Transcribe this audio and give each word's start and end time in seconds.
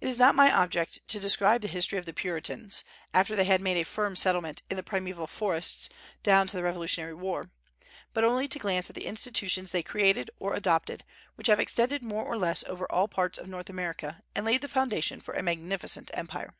It 0.00 0.06
is 0.08 0.16
not 0.16 0.36
my 0.36 0.48
object 0.52 1.08
to 1.08 1.18
describe 1.18 1.60
the 1.62 1.66
history 1.66 1.98
of 1.98 2.06
the 2.06 2.12
Puritans, 2.12 2.84
after 3.12 3.34
they 3.34 3.46
had 3.46 3.60
made 3.60 3.76
a 3.76 3.82
firm 3.84 4.14
settlement 4.14 4.62
in 4.70 4.76
the 4.76 4.82
primeval 4.84 5.26
forests, 5.26 5.88
down 6.22 6.46
to 6.46 6.56
the 6.56 6.62
Revolutionary 6.62 7.14
War, 7.14 7.50
but 8.12 8.22
only 8.22 8.46
to 8.46 8.60
glance 8.60 8.88
at 8.90 8.94
the 8.94 9.06
institutions 9.06 9.72
they 9.72 9.82
created 9.82 10.30
or 10.38 10.54
adopted, 10.54 11.02
which 11.34 11.48
have 11.48 11.58
extended 11.58 12.00
more 12.00 12.22
or 12.24 12.38
less 12.38 12.62
over 12.68 12.86
all 12.92 13.08
parts 13.08 13.36
of 13.36 13.48
North 13.48 13.68
America, 13.68 14.22
and 14.36 14.46
laid 14.46 14.60
the 14.60 14.68
foundation 14.68 15.20
for 15.20 15.34
a 15.34 15.42
magnificent 15.42 16.12
empire. 16.14 16.54